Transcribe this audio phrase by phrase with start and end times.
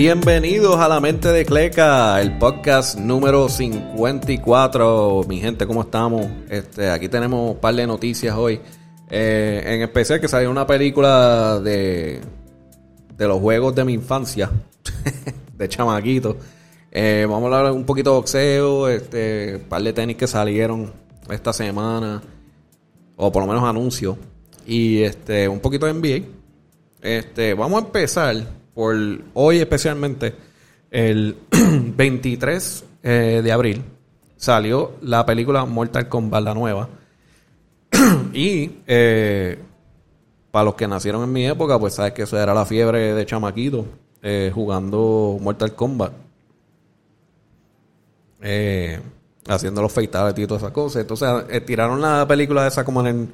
[0.00, 5.26] Bienvenidos a La Mente de Cleca, el podcast número 54.
[5.28, 6.26] Mi gente, ¿cómo estamos?
[6.48, 8.62] Este, aquí tenemos un par de noticias hoy.
[9.10, 12.22] Eh, en especial que salió una película de,
[13.14, 14.50] de los juegos de mi infancia,
[15.58, 16.38] de chamaquito.
[16.90, 20.90] Eh, vamos a hablar un poquito de boxeo, este, un par de tenis que salieron
[21.28, 22.22] esta semana,
[23.16, 24.16] o por lo menos anuncios,
[24.66, 26.26] y este, un poquito de NBA.
[27.02, 28.96] Este, vamos a empezar por
[29.34, 30.34] hoy especialmente,
[30.90, 33.82] el 23 eh, de abril,
[34.36, 36.88] salió la película Mortal Kombat, la nueva.
[38.32, 39.58] y eh,
[40.50, 43.26] para los que nacieron en mi época, pues sabes que eso era la fiebre de
[43.26, 43.86] chamaquito,
[44.22, 46.12] eh, jugando Mortal Kombat.
[49.48, 51.02] haciendo los fatalities y todas esas cosas.
[51.02, 53.30] Entonces, tiraron la película esa como en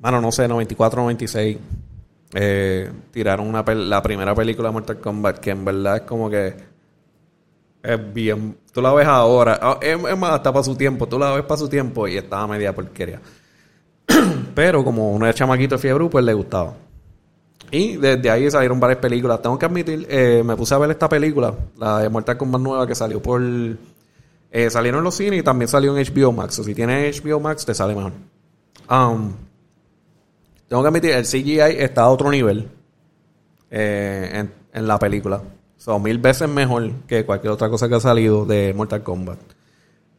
[0.00, 1.58] bueno, no sé, 94, 96
[2.34, 6.54] eh, tiraron una la primera película de Mortal Kombat que en verdad es como que
[7.82, 8.56] es bien.
[8.72, 11.06] Tú la ves ahora, ah, es, más, hasta para su tiempo.
[11.06, 13.20] Tú la ves para su tiempo y estaba media porquería.
[14.54, 16.74] Pero como uno es chamaquito de fiebre, pues le gustaba.
[17.70, 19.40] Y desde ahí salieron varias películas.
[19.40, 22.86] Tengo que admitir, eh, me puse a ver esta película, la de Mortal Kombat nueva
[22.86, 23.40] que salió por.
[24.52, 26.58] Eh, salieron en los cines y también salió en HBO Max.
[26.58, 28.12] O si tienes HBO Max, te sale mejor.
[28.90, 29.32] Um,
[30.70, 32.68] tengo que admitir, el CGI está a otro nivel
[33.72, 35.42] eh, en, la película.
[35.76, 39.40] Son mil veces mejor que cualquier otra cosa que ha salido de Mortal Kombat.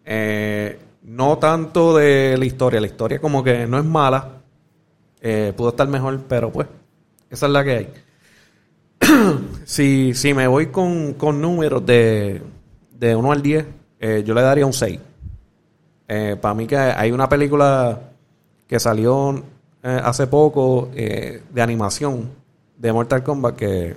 [0.04, 2.82] Eh, no tanto de la historia.
[2.82, 4.42] La historia como que no es mala.
[5.22, 6.68] Eh, pudo estar mejor, pero pues,
[7.30, 7.94] esa es la que hay.
[9.64, 12.42] si, si me voy con, números de,
[13.00, 13.66] de 1 al 10,
[14.26, 15.00] yo le daría un 6.
[16.42, 18.02] para mí que hay una película
[18.68, 19.46] que salió
[19.84, 22.30] eh, hace poco eh, de animación
[22.78, 23.96] de Mortal Kombat que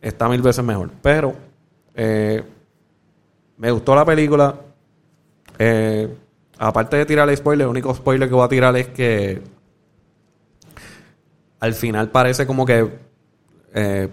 [0.00, 0.90] está mil veces mejor.
[1.02, 1.34] Pero
[1.94, 2.42] eh,
[3.58, 4.54] me gustó la película.
[6.58, 9.42] aparte de tirar el spoiler, el único spoiler que voy a tirar es que
[11.60, 12.88] al final parece como que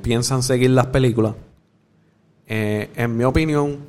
[0.01, 1.35] piensan seguir las películas.
[2.45, 3.79] en mi opinión,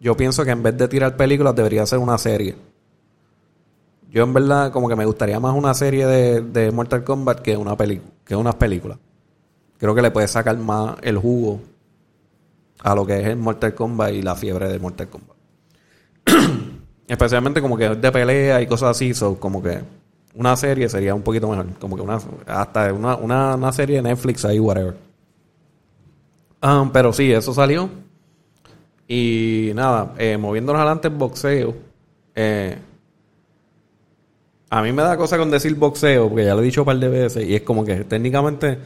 [0.00, 2.54] yo pienso que en vez de tirar películas debería ser una serie
[4.12, 7.76] yo en verdad como que me gustaría más una serie de, Mortal Kombat que una
[7.76, 8.98] peli que unas películas.
[9.78, 11.60] Creo que le puede sacar más el jugo
[12.80, 15.36] a lo que es el Mortal Kombat y la fiebre de Mortal Kombat.
[17.08, 19.80] Especialmente como que es de pelea y cosas así, so, como que
[20.34, 21.66] una serie sería un poquito mejor.
[21.80, 24.94] Como que una, hasta una, una, serie de Netflix ahí, whatever.
[26.62, 27.88] Um, pero sí, eso salió.
[29.08, 31.74] Y nada, eh, moviéndonos adelante en boxeo.
[32.34, 32.78] Eh,
[34.72, 36.96] a mí me da cosa con decir boxeo, porque ya lo he dicho un par
[36.96, 38.78] de veces, y es como que técnicamente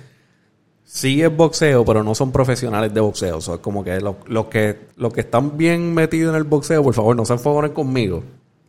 [0.83, 3.37] sí es boxeo, pero no son profesionales de boxeo.
[3.37, 6.93] O es como que los, que los que están bien metidos en el boxeo, por
[6.93, 8.25] favor, no se enfoquen conmigo.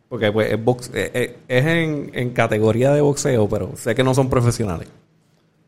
[0.08, 4.30] Porque pues es, eh, eh, es, en, categoría de boxeo, pero sé que no son
[4.30, 4.86] profesionales.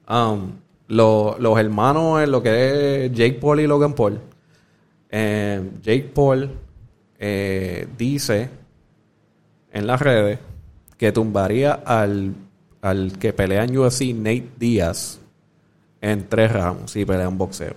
[0.08, 0.52] Um,
[0.86, 4.20] los hermanos en lo que es Jake Paul y Logan Paul.
[5.10, 6.48] Eh, Jake Paul
[7.98, 8.50] dice
[9.72, 10.38] en las redes
[11.00, 12.34] que tumbaría al,
[12.82, 15.18] al que pelea en UFC Nate Díaz
[16.02, 17.72] en tres rounds y pelea en boxeo.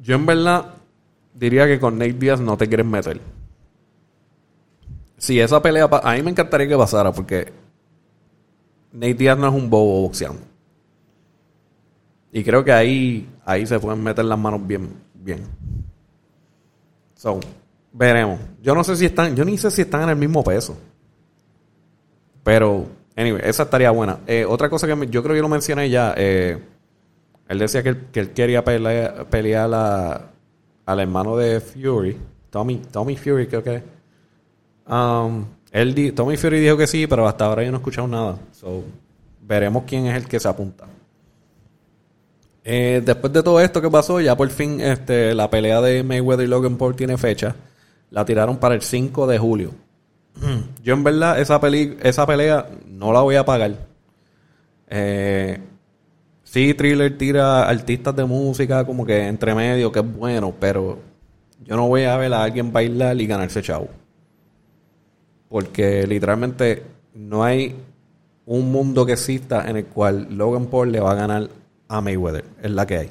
[0.00, 0.74] Yo en verdad
[1.32, 3.20] diría que con Nate Díaz no te quieres meter.
[5.16, 7.52] Si esa pelea, a mí me encantaría que pasara porque
[8.90, 10.42] Nate Díaz no es un bobo boxeando.
[12.32, 15.46] Y creo que ahí, ahí se pueden meter las manos bien, bien.
[17.14, 17.38] So,
[17.92, 18.40] veremos.
[18.60, 20.76] Yo no sé si están, yo ni sé si están en el mismo peso.
[22.44, 24.18] Pero, anyway, esa estaría buena.
[24.26, 26.58] Eh, otra cosa que yo creo que lo mencioné ya, eh,
[27.48, 30.30] él decía que él, quería pelear, pelear a,
[30.86, 32.16] al hermano de Fury,
[32.50, 33.82] Tommy, Tommy Fury creo que
[34.86, 38.38] um, él Tommy Fury dijo que sí, pero hasta ahora yo no he escuchado nada.
[38.52, 38.84] So,
[39.42, 40.86] veremos quién es el que se apunta.
[42.62, 46.46] Eh, después de todo esto que pasó, ya por fin este, la pelea de Mayweather
[46.46, 47.56] y Logan Paul tiene fecha.
[48.10, 49.70] La tiraron para el 5 de julio.
[50.82, 53.76] Yo en verdad esa, peli esa pelea no la voy a pagar.
[54.88, 55.58] Eh,
[56.42, 60.98] sí, Thriller tira artistas de música como que entre medio, que es bueno, pero
[61.64, 63.88] yo no voy a ver a alguien bailar y ganarse chavo.
[65.48, 66.82] Porque literalmente
[67.14, 67.76] no hay
[68.46, 71.48] un mundo que exista en el cual Logan Paul le va a ganar
[71.88, 72.44] a Mayweather.
[72.62, 73.10] Es la que hay.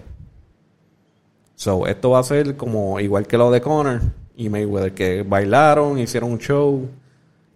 [1.55, 4.01] So, esto va a ser como igual que lo de Conor
[4.35, 6.89] y Mayweather, que bailaron, hicieron un show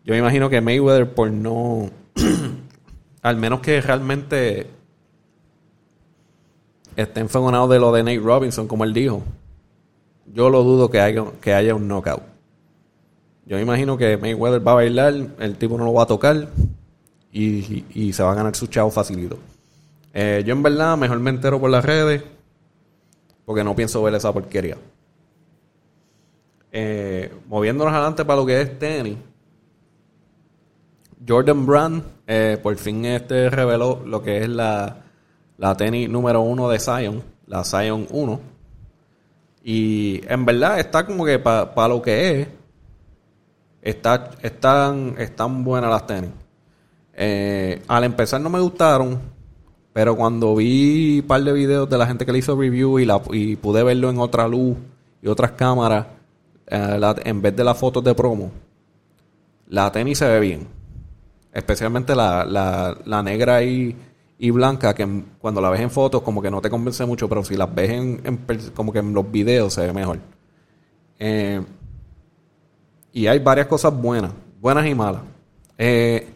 [0.07, 1.91] yo me imagino que Mayweather, por no.
[3.21, 4.67] al menos que realmente
[6.95, 9.21] esté enfogonado de lo de Nate Robinson, como él dijo,
[10.33, 12.23] yo lo dudo que haya, un knockout.
[13.47, 16.47] Yo me imagino que Mayweather va a bailar, el tipo no lo va a tocar
[17.33, 19.37] y, se va a ganar su chavo facilito.
[20.13, 22.23] Eh, yo en verdad mejor me entero por las redes
[23.43, 24.77] porque no pienso ver esa porquería.
[26.71, 29.17] Eh, moviéndonos adelante para lo que es tenis.
[31.27, 34.97] Jordan Brand eh, por fin este reveló lo que es la,
[35.57, 38.39] la tenis número uno de Zion, la Zion 1.
[39.63, 42.47] Y en verdad está como que para lo que es,
[43.81, 46.29] está, están, buenas las tenis.
[47.13, 49.19] Eh, al empezar no me gustaron,
[49.91, 53.05] pero cuando vi un par de videos de la gente que le hizo review y,
[53.05, 54.77] la, y pude verlo en otra luz
[55.21, 56.05] y otras cámaras,
[56.67, 58.51] eh, en vez de las fotos de promo,
[59.67, 60.76] la tenis se ve bien.
[61.57, 62.45] Especialmente la,
[63.03, 63.95] la, negra y,
[64.37, 67.43] y, blanca, que cuando la ves en fotos como que no te convence mucho, pero
[67.43, 68.45] si las ves en,
[68.75, 70.19] como que en los videos se ve mejor.
[71.17, 71.59] Eh,
[73.11, 75.23] y hay varias cosas buenas, buenas y malas.
[75.79, 76.27] Eh,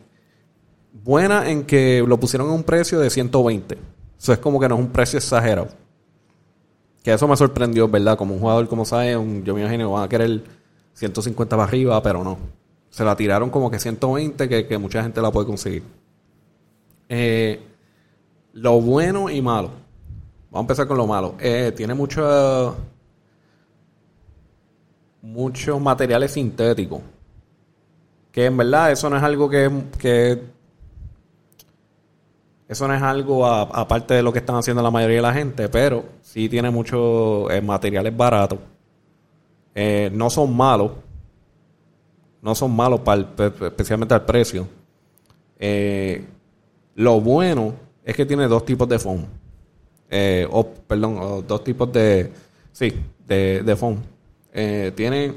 [0.92, 3.78] buena en que lo pusieron a un precio de 120.
[4.20, 5.68] Eso es como que no es un precio exagerado.
[7.04, 8.18] Que eso me sorprendió, ¿verdad?
[8.18, 10.42] Como un jugador como Zion, yo me imagino van a querer
[10.96, 12.40] 150 para arriba, pero no.
[12.92, 15.84] Se la tiraron como que 120, que, mucha gente la puede conseguir.
[17.08, 17.60] Eh,
[18.54, 19.72] lo bueno y malo.
[20.52, 21.36] Vamos a empezar con lo malo.
[21.40, 22.76] Eh, tiene mucho,
[25.22, 27.02] muchos materiales sintéticos.
[28.30, 30.44] Que en verdad eso no es algo que, que
[32.68, 35.70] eso no es algo aparte de lo que están haciendo la mayoría de la gente,
[35.70, 38.60] pero sí tiene muchos eh, materiales baratos.
[40.12, 40.92] No son malos.
[42.42, 43.28] No son malos para
[43.68, 44.68] especialmente al precio.
[45.60, 46.26] Eh,
[46.96, 49.26] lo bueno es que tiene dos tipos de foam.
[50.50, 52.32] o, perdón, dos tipos de.
[52.72, 52.94] Sí,
[53.28, 53.98] de, de foam.
[54.96, 55.34] tiene.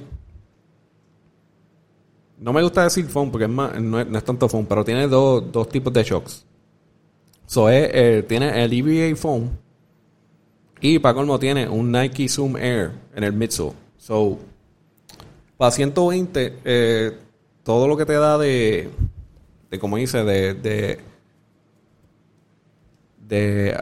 [2.39, 5.69] No me gusta decir foam porque es no, es, tanto foam, pero tiene dos, dos
[5.69, 6.45] tipos de shocks.
[7.47, 9.51] So, eh, tiene el EVA Foam
[10.81, 13.73] y para colmo tiene un Nike Zoom Air en el midsole.
[13.97, 14.39] So,
[15.65, 17.13] para 120, eh,
[17.63, 18.91] todo lo que te da de,
[19.71, 20.99] de como dice, de,
[23.27, 23.81] de,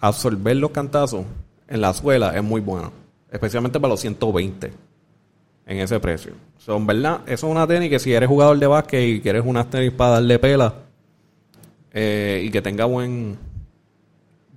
[0.00, 1.24] absorber los cantazos
[1.68, 2.92] en la suela es muy bueno.
[3.30, 4.72] Especialmente para los 120
[5.66, 6.32] en ese precio.
[6.58, 9.70] Son verdad, eso es una tenis que si eres jugador de básquet y quieres una
[9.70, 10.74] tenis para darle pela,
[11.92, 13.38] eh, y que tenga buen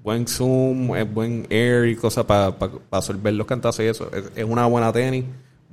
[0.01, 2.55] buen zoom, eh, buen air y cosas para
[2.89, 4.09] absorber los cantazos y eso.
[4.35, 5.25] Es, una buena tenis,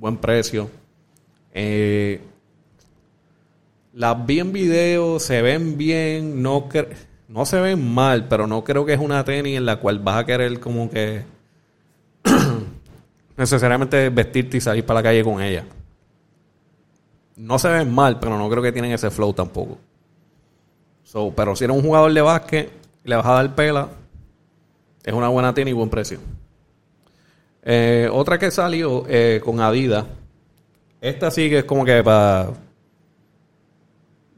[0.02, 0.68] buen precio.
[1.54, 2.20] Eh,
[3.94, 6.68] las vi en video, se ven bien, no,
[7.28, 10.16] no se ven mal, pero no creo que es una tenis en la cual vas
[10.16, 11.22] a querer como que
[13.36, 15.64] necesariamente vestirte y salir para la calle con ella.
[17.36, 19.78] No se ven mal, pero no creo que tienen ese flow tampoco
[21.36, 22.70] pero si eres un jugador de básquet
[23.04, 23.88] le vas a dar pela,
[25.04, 26.18] es una buena tenis y buen precio.
[27.64, 30.04] Eh, otra que salió eh, con Adidas.
[31.00, 32.50] Esta sí que es como que para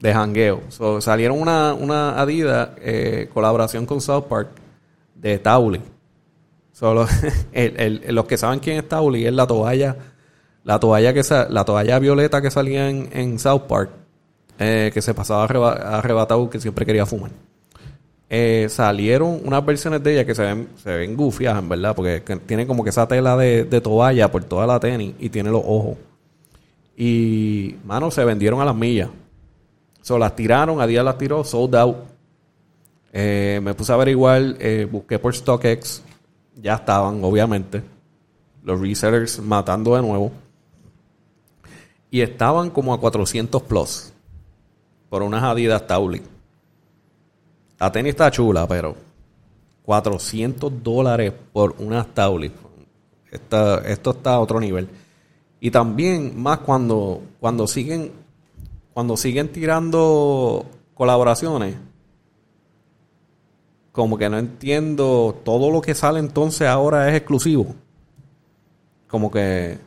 [0.00, 0.62] de jangueo.
[1.00, 4.49] salieron una, una Adidas eh, colaboración con South Park
[5.14, 5.81] de Tauli.
[6.73, 7.07] Solo
[8.09, 9.97] los que saben quién es Tauli es la toalla,
[10.64, 13.90] la toalla que la toalla violeta que salía en South Park
[14.59, 17.31] que se pasaba arrebatado que siempre quería fumar.
[18.37, 22.21] Eh, salieron unas versiones de ella que se ven, se ven gufias, en verdad, porque
[22.45, 25.97] tiene como que esa tela de, toalla por toda la tenis y tiene los ojos.
[26.97, 29.09] Y, mano, se vendieron a las millas.
[30.03, 31.97] So, las tiraron, a día las tiró, sold out.
[33.12, 34.57] Eh, me puse a averiguar,
[34.91, 36.03] busqué por StockX,
[36.61, 37.85] ya estaban, obviamente.
[38.64, 40.33] Los resellers matando de nuevo.
[42.11, 44.12] Y estaban como a 400 plus
[45.09, 46.34] por unas Adidas Tauli.
[47.78, 48.97] La tenis está chula, pero
[49.85, 52.52] 400 dólares por unas Tauli.
[53.31, 54.88] esto está a otro nivel.
[55.61, 58.25] Y también más cuando, cuando siguen
[58.95, 60.64] cuando siguen tirando
[60.95, 61.75] colaboraciones,
[63.90, 67.75] como que no entiendo, todo lo que sale entonces ahora es exclusivo.
[69.09, 69.78] Como que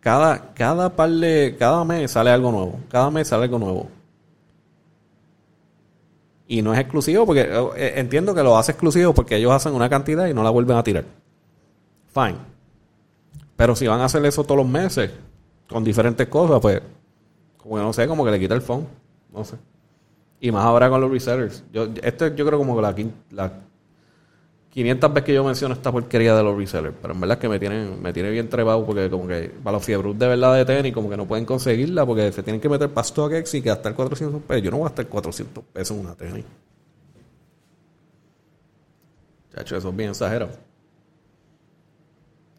[0.00, 2.80] cada, cada par de, cada mes sale algo nuevo.
[2.90, 3.88] Cada mes sale algo nuevo.
[6.46, 9.88] Y no es exclusivo porque eh, entiendo que lo hace exclusivo porque ellos hacen una
[9.88, 11.04] cantidad y no la vuelven a tirar.
[12.12, 12.36] Fine.
[13.56, 15.10] Pero si van a hacer eso todos los meses
[15.68, 16.82] con diferentes cosas, pues,
[17.56, 18.86] como que no sé, como que le quita el phone.
[19.32, 19.56] No sé.
[20.40, 21.64] Y más ahora con los resellers.
[21.72, 22.94] Yo, este yo creo como que la,
[23.30, 23.52] la
[24.72, 27.58] 500 veces que yo menciono esta porquería de los resellers, pero en verdad que me
[27.58, 30.94] tienen, me tiene bien trebado porque como que para los fiebros de verdad de tenis
[30.94, 34.40] como que no pueden conseguirla porque se tienen que meter para StockX y gastar 400
[34.42, 34.62] pesos.
[34.62, 36.44] Yo no voy a gastar 400 pesos en una tenis.
[39.54, 40.52] Chacho, eso es bien exagerado.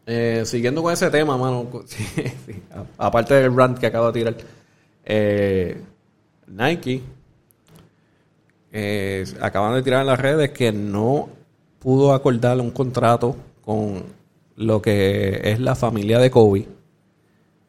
[0.06, 1.68] Eh, siguiendo con ese tema, mano,
[2.98, 4.36] aparte del rant que acabo de tirar,
[5.04, 5.80] eh,
[6.46, 7.02] Nike
[8.70, 11.42] eh, acaban de tirar en las redes que no
[11.84, 14.02] pudo acordar un contrato con
[14.56, 16.66] lo que es la familia de Kobe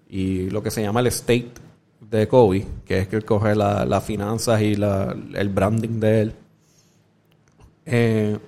[0.08, 1.52] y lo que se llama el estate
[2.00, 6.34] de Kobe, que es que coge las finanzas y el branding de él.
[7.86, 8.40] Eh,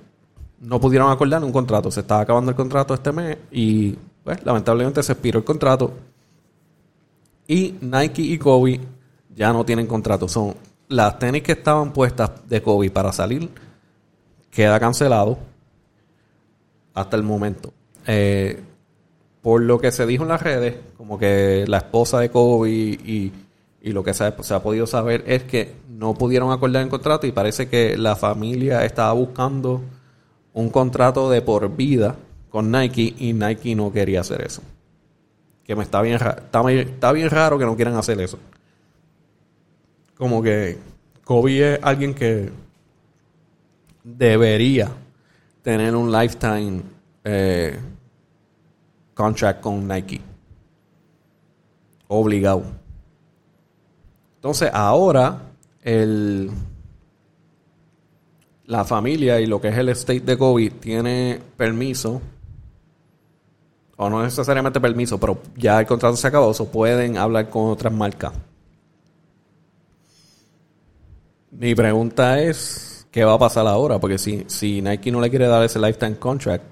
[0.62, 1.92] no pudieron acordar un contrato.
[1.92, 3.94] Se estaba acabando el contrato este mes y,
[4.24, 5.92] pues, lamentablemente se expiró el contrato.
[7.46, 8.80] Y Nike y Kobe
[9.36, 10.30] ya no tienen contrato.
[10.30, 10.56] Son
[10.88, 13.50] las tenis que estaban puestas de Kobe para salir,
[14.50, 15.38] queda cancelado
[16.98, 17.74] hasta el momento.
[18.08, 18.60] Eh,
[19.42, 23.32] por lo que se dijo en las redes, como que la esposa de Kobe y,
[23.82, 27.32] y lo que se ha, podido saber es que no pudieron acordar el contrato y
[27.32, 29.82] parece que la familia estaba buscando
[30.54, 32.16] un contrato de por vida
[32.50, 34.63] con Nike y Nike no quería hacer eso.
[35.63, 38.39] Que me está bien, está, está bien raro que no quieran hacer eso.
[40.18, 40.77] Como que
[41.24, 42.50] Kobe es alguien que
[44.04, 44.89] debería
[45.68, 46.82] tener un lifetime
[47.26, 47.78] eh,
[49.14, 50.22] contract con Nike.
[52.08, 52.64] Obligado.
[54.36, 55.42] Entonces ahora
[55.82, 56.50] el
[58.66, 62.22] la familia y lo que es el state de Kobe tiene permiso,
[63.98, 67.92] o no necesariamente permiso, pero ya el contrato se acabó, o pueden hablar con otras
[67.92, 68.32] marcas.
[71.52, 74.00] Mi pregunta es, ¿qué va a pasar ahora?
[74.00, 76.64] Porque si, si Nike no le quiere dar ese lifetime contract,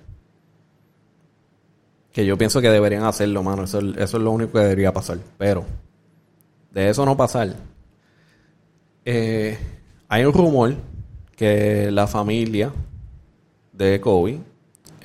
[2.11, 5.17] que yo pienso que deberían hacerlo, mano, eso, eso es lo único que debería pasar.
[5.37, 5.65] Pero,
[6.71, 7.53] de eso no pasar,
[9.03, 9.57] eh,
[10.07, 10.75] hay un rumor
[11.35, 12.71] que la familia
[13.73, 14.39] de Kobe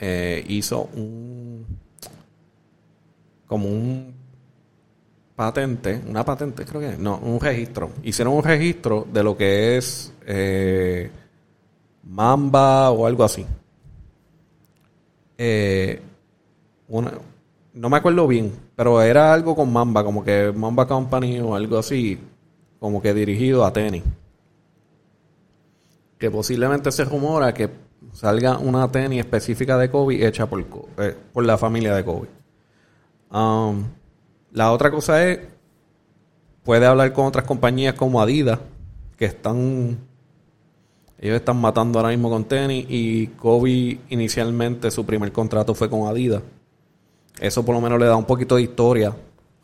[0.01, 1.67] eh, hizo un
[3.47, 4.15] como un
[5.41, 7.93] patente, una patente creo que no, un registro.
[8.03, 11.11] Hicieron un registro de lo que es eh,
[12.05, 13.47] Mamba o algo así.
[15.39, 15.99] Eh,
[17.73, 21.79] no me acuerdo bien, pero era algo con Mamba, como que Mamba Company o algo
[21.79, 22.19] así,
[22.79, 24.03] como que dirigido a tenis
[26.19, 27.71] que posiblemente se rumora que
[28.13, 30.61] salga una tenis específica de Kobe hecha por,
[30.99, 32.29] eh, por la familia de Kobe.
[34.53, 35.41] La otra cosa es,
[36.65, 38.59] puede hablar con otras compañías como Adidas,
[39.17, 39.99] que están,
[41.19, 46.09] ellos están matando ahora mismo con tenis y Kobe inicialmente su primer contrato fue con
[46.09, 46.43] Adidas.
[47.39, 49.15] Eso por lo menos le da un poquito de historia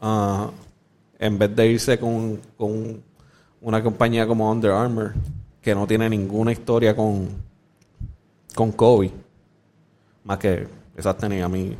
[0.00, 0.50] uh,
[1.18, 3.02] en vez de irse con, con
[3.60, 5.14] una compañía como Under Armour
[5.60, 7.28] que no tiene ninguna historia con,
[8.54, 9.10] con Kobe.
[10.24, 11.76] Más que esas tenis a mí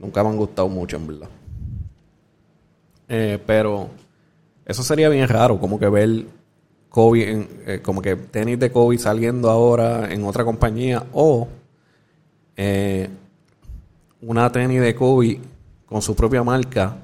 [0.00, 1.28] nunca me han gustado mucho, en verdad.
[3.08, 3.90] Eh, pero
[4.64, 6.26] eso sería bien raro, como que ver
[6.88, 11.46] Kobe, en, eh, como que tenis de Kobe saliendo ahora en otra compañía o
[12.56, 13.08] eh,
[14.22, 15.40] una tenis de Kobe
[15.86, 16.96] con su propia marca.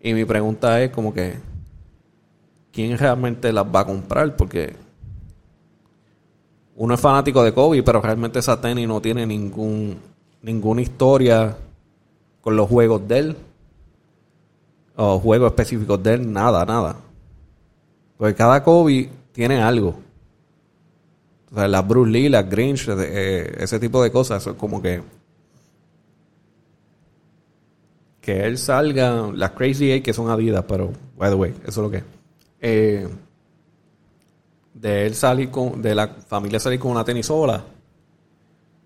[0.00, 1.36] Y mi pregunta es como que
[2.72, 4.74] quién realmente las va a comprar, porque
[6.76, 10.11] uno es fanático de Kobe, pero realmente esa tenis no tiene ningún
[10.42, 11.56] ninguna historia
[12.40, 13.36] con los juegos de él
[14.96, 16.96] o juegos específicos de él, nada, nada.
[18.16, 19.96] Porque cada Kobe tiene algo.
[21.50, 25.02] O sea, las Bruce Lee, las Grinch, eh, ese tipo de cosas, es como que
[28.22, 31.76] que él salga, las Crazy Eight que son Adidas, pero by the way, eso es
[31.76, 32.04] lo que es.
[32.60, 33.08] Eh,
[34.74, 37.64] de él salir con, de la familia salir con una tenisola.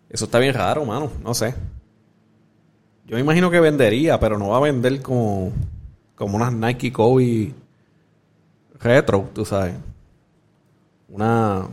[0.08, 1.10] Eso está bien raro, mano.
[1.22, 1.54] No sé.
[3.06, 5.52] Yo me imagino que vendería, pero no va a vender como,
[6.14, 7.54] como unas Nike Kobe
[8.80, 9.75] retro, tú sabes.
[11.08, 11.66] Una,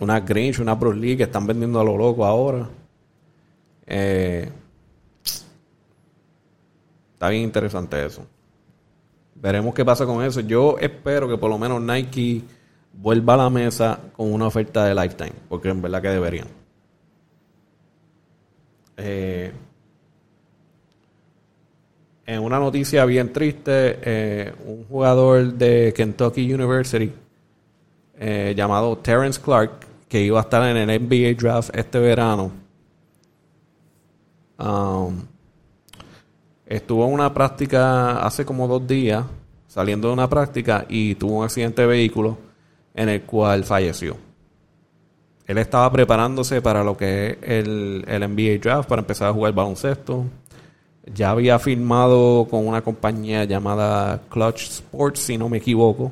[0.00, 2.68] una Grinch, una Bruce Lee que están vendiendo a lo loco ahora.
[3.86, 4.50] Eh,
[7.12, 8.26] está bien interesante eso.
[9.34, 10.40] Veremos qué pasa con eso.
[10.40, 12.42] Yo espero que por lo menos Nike
[12.94, 16.48] vuelva a la mesa con una oferta de lifetime, porque en verdad que deberían.
[18.96, 19.52] Eh,
[22.26, 27.12] en una noticia bien triste, eh, un jugador de Kentucky University
[28.18, 32.50] eh, llamado Terrence Clark, que iba a estar en el NBA Draft este verano,
[34.58, 35.22] um,
[36.64, 39.24] estuvo en una práctica hace como dos días,
[39.68, 42.38] saliendo de una práctica, y tuvo un accidente de vehículo
[42.94, 44.25] en el cual falleció.
[45.46, 49.52] Él estaba preparándose para lo que es el, el NBA Draft, para empezar a jugar
[49.52, 50.26] baloncesto
[51.14, 56.10] ya había firmado con una compañía llamada Clutch Sports, si no me equivoco.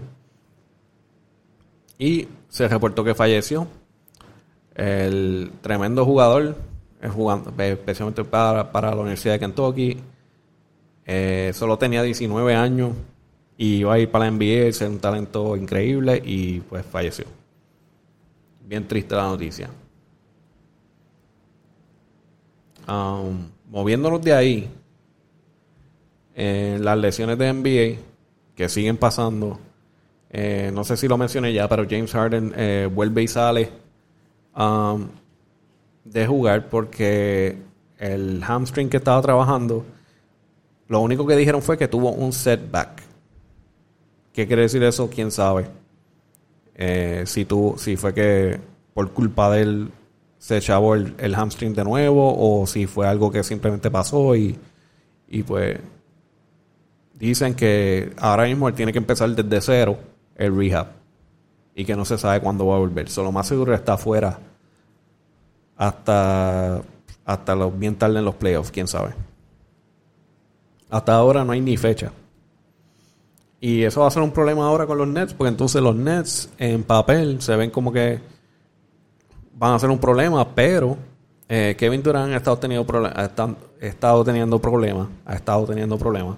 [1.98, 3.66] Y se reportó que falleció.
[4.74, 6.56] El tremendo jugador,
[7.12, 9.96] jugando, especialmente para, la Universidad de Kentucky.
[11.06, 12.92] Eh, solo tenía 19 años
[13.56, 17.26] y iba a ir para la NBA, ser un talento increíble y pues falleció.
[18.64, 19.68] Bien triste la noticia.
[22.88, 24.70] Um, moviéndonos de ahí,
[26.34, 28.00] en las lesiones de NBA
[28.54, 29.58] que siguen pasando.
[30.30, 33.70] Eh, no sé si lo mencioné ya, pero James Harden eh, vuelve y sale
[34.56, 35.06] um,
[36.04, 37.56] de jugar porque
[37.98, 39.84] el hamstring que estaba trabajando,
[40.88, 43.02] lo único que dijeron fue que tuvo un setback.
[44.32, 45.08] ¿Qué quiere decir eso?
[45.08, 45.66] ¿Quién sabe?
[46.74, 48.60] Eh, si, tú, si fue que
[48.92, 49.90] por culpa de él
[50.38, 54.58] se echó el, el, hamstring de nuevo o si fue algo que simplemente pasó y,
[55.28, 55.78] y pues
[57.14, 59.98] dicen que ahora mismo él tiene que empezar desde cero
[60.36, 60.88] el rehab
[61.74, 63.08] y que no se sabe cuándo va a volver.
[63.08, 64.38] Solo más seguro está afuera
[65.76, 66.82] hasta,
[67.24, 69.14] hasta los, bien tarde en los playoffs, quién sabe.
[70.90, 72.12] Hasta ahora no hay ni fecha.
[73.64, 76.50] Y eso va a ser un problema ahora con los Nets, porque entonces los Nets
[76.58, 78.20] en papel se ven como que
[79.54, 80.98] van a ser un problema, pero
[81.48, 83.30] eh, Kevin Durant ha estado teniendo, ha
[83.80, 86.36] estado teniendo problemas, ha estado teniendo problemas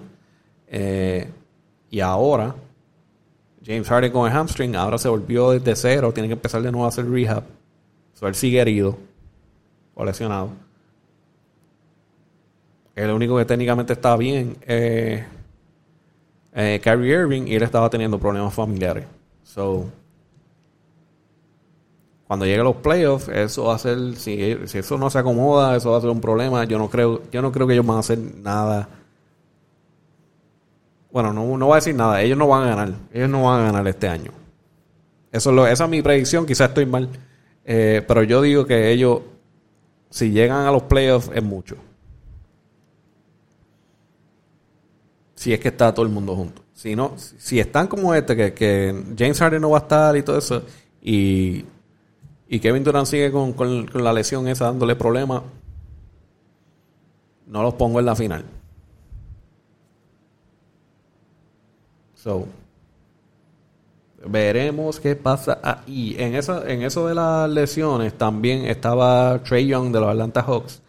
[0.69, 1.29] eh,
[1.89, 2.55] y ahora,
[3.61, 6.85] James Harden con el hamstring, ahora se volvió desde cero, tiene que empezar de nuevo
[6.85, 7.43] a hacer rehab.
[8.13, 8.97] So, él sigue herido
[9.95, 10.51] o lesionado.
[12.95, 15.25] El único que técnicamente está bien es
[16.57, 19.05] eh, Kyrie Irving y él estaba teniendo problemas familiares.
[19.43, 19.85] So,
[22.27, 25.91] cuando llegue a los playoffs, eso va a ser, si, eso no se acomoda, eso
[25.91, 26.65] va a ser un problema.
[26.65, 28.89] Yo no creo, yo no creo que ellos van a hacer nada
[31.17, 32.21] bueno, no, no voy a decir nada.
[32.21, 32.93] Ellos no van a ganar.
[33.11, 34.31] Ellos no van a ganar este año.
[35.31, 36.45] Eso es lo, esa es mi predicción.
[36.45, 37.09] Quizás estoy mal.
[37.65, 39.21] Eh, pero yo digo que ellos,
[40.11, 41.75] si llegan a los playoffs, es mucho.
[45.37, 46.63] Si es que está todo el mundo junto.
[46.73, 50.23] Si no, si están como este, que, que James Harden no va a estar y
[50.23, 50.63] todo eso,
[51.01, 51.63] y,
[52.49, 55.43] y Kevin Durant sigue con, con la lesión esa dándole problemas,
[57.47, 58.43] no los pongo en la final.
[64.25, 66.15] veremos qué pasa ahí.
[66.17, 70.81] En eso, en eso de las lesiones también estaba Trey Young de los Atlanta Hawks.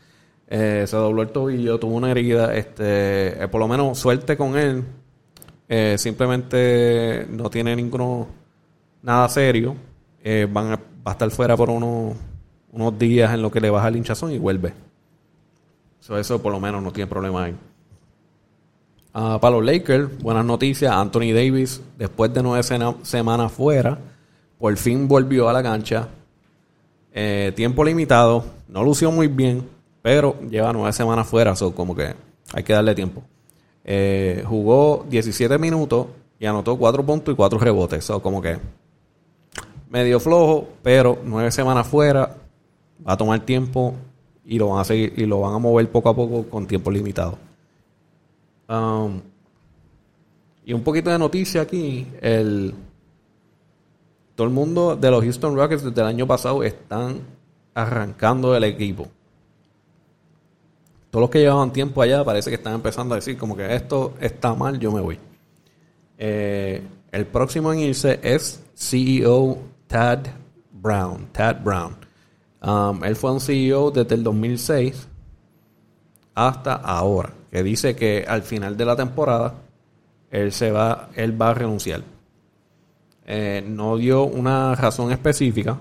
[0.50, 2.54] Eh, se dobló el tobillo, tuvo una herida.
[2.54, 4.82] Este, eh, por lo menos suerte con él.
[5.68, 8.26] Eh, simplemente no tiene ninguno
[9.02, 9.76] nada serio.
[10.50, 10.70] van
[11.06, 12.16] va a estar fuera por unos,
[12.72, 14.72] unos días en lo que le baja el hinchazón y vuelve.
[16.18, 17.56] eso por lo menos no tiene problema ahí.
[19.12, 20.92] Ah, para los Lakers, buenas noticias.
[20.92, 22.62] Anthony Davis, después de nueve
[23.02, 23.98] semanas fuera,
[24.58, 26.08] por fin volvió a la cancha.
[27.54, 29.64] Tiempo limitado, no lució muy bien,
[30.08, 32.14] pero lleva nueve semanas fuera, so como que
[32.54, 33.22] hay que darle tiempo.
[33.84, 36.06] Eh, jugó 17 minutos
[36.40, 38.06] y anotó 4 puntos y 4 rebotes.
[38.06, 38.56] So, como que
[39.90, 42.38] medio flojo, pero nueve semanas fuera,
[43.06, 43.96] va a tomar tiempo
[44.46, 46.90] y lo van a seguir y lo van a mover poco a poco con tiempo
[46.90, 47.36] limitado.
[48.66, 49.20] Um,
[50.64, 52.06] y un poquito de noticia aquí.
[52.22, 52.74] El,
[54.34, 57.20] todo el mundo de los Houston Rockets desde el año pasado están
[57.74, 59.08] arrancando el equipo.
[61.10, 64.14] Todos los que llevaban tiempo allá parece que están empezando a decir como que esto
[64.20, 65.18] está mal, yo me voy.
[66.18, 70.26] Eh, el próximo en irse es CEO Tad
[70.70, 71.28] Brown.
[71.32, 71.96] Tad Brown.
[72.62, 75.06] Um, él fue un CEO desde el 2006
[76.34, 79.54] hasta ahora que dice que al final de la temporada
[80.30, 82.02] él se va, él va a renunciar.
[83.26, 85.78] Eh, no dio una razón específica,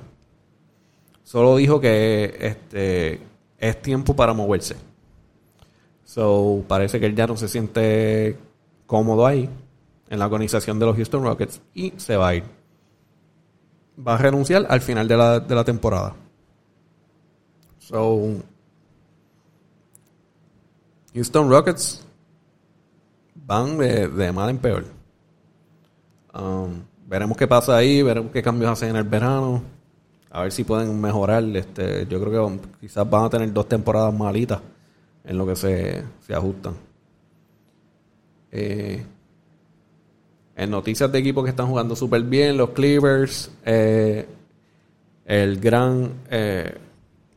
[1.24, 3.22] solo dijo que este
[3.58, 4.76] es tiempo para moverse.
[6.08, 8.38] So parece que él ya no se siente
[8.86, 9.50] cómodo ahí
[10.10, 12.44] en la organización de los Houston Rockets y se va a ir.
[14.00, 16.16] Va a renunciar al final de la, de la temporada.
[17.80, 18.36] So
[21.14, 22.06] Houston Rockets
[23.36, 24.86] van de, mal en peor.
[26.34, 29.62] Um, veremos qué pasa ahí, veremos qué cambios hacen en el verano.
[30.32, 31.44] A ver si pueden mejorar.
[31.44, 34.62] Este, yo creo que quizás van a tener dos temporadas malitas
[35.28, 36.74] en lo que se, se ajustan.
[38.52, 39.04] Eh,
[40.56, 44.26] en noticias de equipos que están jugando súper bien, los Clippers, eh,
[45.26, 46.76] el gran eh,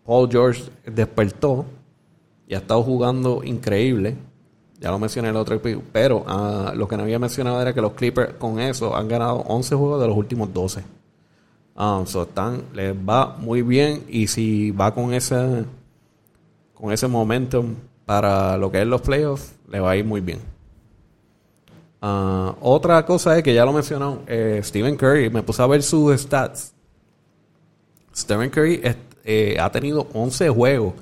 [0.07, 1.67] Paul George despertó
[2.47, 4.17] y ha estado jugando increíble.
[4.79, 7.75] Ya lo mencioné en el otro episodio, pero ah, lo que no había mencionado era
[7.75, 10.83] que los Clippers con eso han ganado 11 juegos de los últimos 12.
[11.77, 15.65] Um, están, les va muy bien y si va con ese
[16.81, 17.75] con ese momentum
[18.07, 20.41] para lo que es los playoffs, le va a ir muy bien.
[22.03, 25.83] Ah, otra cosa es que ya lo mencionó eh, Stephen Curry, me puse a ver
[25.83, 26.73] sus stats.
[28.17, 28.81] Stephen Curry
[29.25, 30.95] eh, ha tenido 11 juegos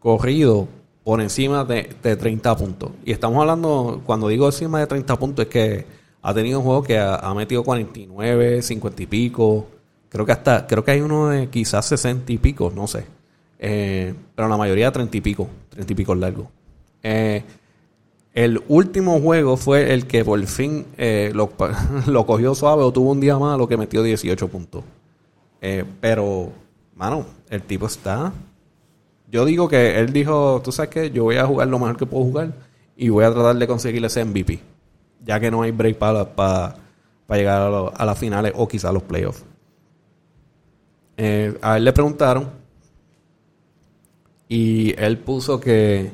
[0.00, 0.66] corridos
[1.04, 2.90] por encima de, 30 puntos.
[3.04, 5.86] Y estamos hablando, cuando digo encima de 30 puntos, es que
[6.20, 9.66] ha tenido un juego que ha, metido 49, 50 y pico.
[10.08, 13.15] Creo que hasta, creo que hay uno de quizás 60 y pico, no sé.
[13.58, 16.50] Eh, pero la mayoría 30 y pico, 30 y pico largo.
[17.02, 17.42] Eh,
[18.34, 21.50] el último juego fue el que por fin eh, lo,
[22.06, 24.84] lo, cogió suave o tuvo un día malo que metió 18 puntos.
[26.00, 26.52] pero,
[26.94, 28.32] mano, el tipo está
[29.30, 32.06] yo digo que él dijo, tú sabes que yo voy a jugar lo mejor que
[32.06, 32.52] puedo jugar
[32.96, 34.60] y voy a tratar de conseguir ese MVP,
[35.24, 36.76] ya que no hay break para, para,
[37.30, 39.44] llegar a, las finales o quizás a los playoffs.
[41.60, 42.50] A él le preguntaron
[44.48, 46.10] y él puso que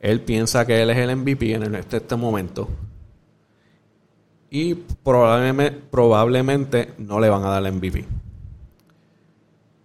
[0.00, 2.68] él piensa que él es el MVP en este, este momento
[4.50, 8.04] y probablemente, probablemente no le van a dar el MVP.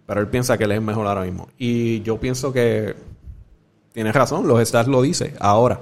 [0.06, 1.48] Pero él piensa que él es mejor ahora mismo.
[1.58, 2.94] Y yo pienso que
[3.92, 5.34] tiene razón, los stats lo dice.
[5.40, 5.80] Ahora,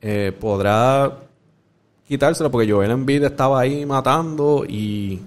[0.00, 1.18] eh, podrá
[2.06, 5.20] quitárselo porque Joel Embiid estaba ahí matando y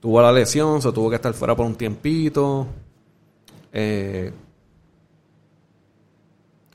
[0.00, 2.66] tuvo la lesión, se tuvo que estar fuera por un tiempito.
[3.76, 4.32] Eh,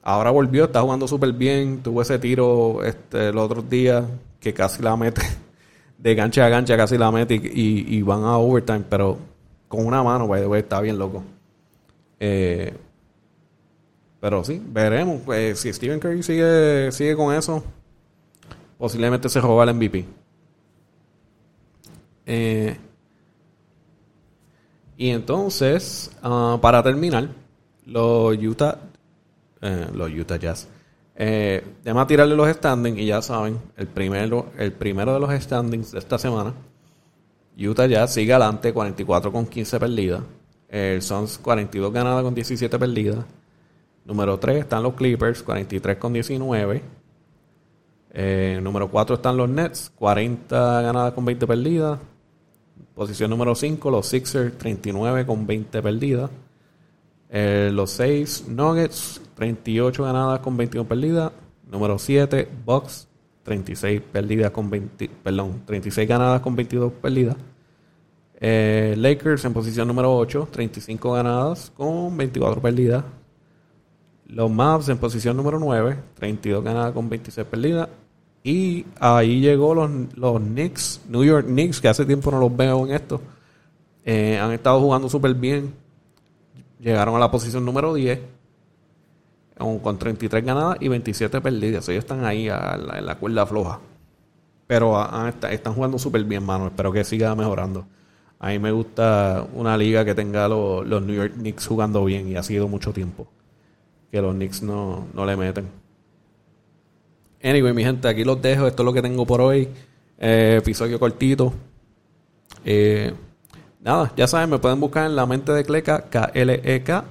[0.03, 1.81] ahora volvió, está jugando súper bien.
[1.81, 4.03] Tuvo ese tiro este, los otros días
[4.39, 5.21] que casi la mete
[5.97, 9.17] de gancha a gancha casi la mete y, van a overtime, pero
[9.67, 11.23] con una mano, by está bien loco.
[12.19, 12.73] Eh,
[14.19, 15.21] pero sí, veremos.
[15.25, 17.63] Pues, si Stephen Curry sigue, sigue con eso,
[18.77, 20.05] posiblemente se roba el MVP.
[22.25, 22.77] Eh,
[24.99, 27.29] y entonces, ah, para terminar,
[27.87, 28.77] los Utah,
[29.61, 30.67] eh, los Utah Jazz
[31.21, 35.91] eh, a tirarle los standings y ya saben, el primero, el primero de los standings
[35.91, 36.53] de esta semana,
[37.57, 40.21] Utah ya sigue adelante, 44 con 15 perdidas.
[40.69, 43.25] El Suns 42 ganadas con 17 perdidas.
[44.05, 46.81] Número 3 están los Clippers, 43 con 19.
[48.11, 51.99] Eh, número 4 están los Nets, 40 ganadas con 20 perdidas.
[52.99, 56.29] Posición número 5, los Sixers, 39 con 20 perdidas.
[57.29, 61.31] Eh, los 6 Nuggets, 38 ganadas con 21 perdidas.
[61.71, 63.07] Número 7, Bucks,
[63.43, 67.37] 36 perdidas con 20, perdón, 36 ganadas con 22 perdidas.
[68.37, 73.05] Eh, Lakers en posición número 8, 35 ganadas con 24 perdidas.
[74.25, 77.87] Los Mavs en posición número 9, 32 ganadas con 26 perdidas.
[78.43, 82.85] Y ahí llegó los, los Knicks, New York Knicks, que hace tiempo no los veo
[82.85, 83.21] en esto.
[84.05, 85.73] Eh, han estado jugando súper bien.
[86.79, 88.19] Llegaron a la posición número 10
[89.81, 91.89] con 33 ganadas y 27 perdidas.
[91.89, 93.79] Ellos están ahí en la cuerda floja.
[94.67, 94.95] Pero
[95.49, 96.67] están jugando súper bien, mano.
[96.67, 97.85] Espero que siga mejorando.
[98.39, 102.37] A mí me gusta una liga que tenga los, New York Knicks jugando bien y
[102.37, 103.27] ha sido mucho tiempo
[104.11, 105.67] que los Knicks no, le meten.
[107.41, 108.67] Anyway, mi gente, aquí los dejo.
[108.67, 109.69] Esto es lo que tengo por hoy.
[110.17, 111.53] Eh, episodio cortito.
[112.65, 113.13] Eh,
[113.79, 117.05] nada, ya saben, me pueden buscar en la mente de Cleca, K-L-E-K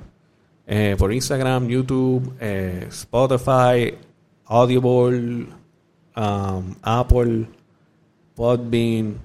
[0.67, 2.35] eh, por Instagram, YouTube,
[2.89, 3.95] Spotify,
[4.45, 5.47] Audible,
[6.17, 7.47] um, Apple,
[8.35, 9.17] Podbean.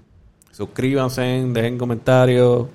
[0.52, 2.68] Suscríbanse, dejen comentarios.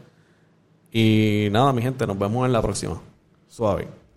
[0.93, 3.01] Y nada, mi gente, nos vemos en la próxima.
[3.47, 4.08] Suave.